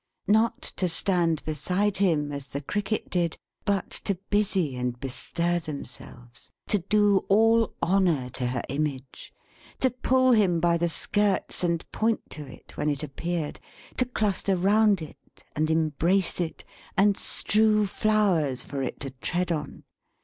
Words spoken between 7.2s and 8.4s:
all honor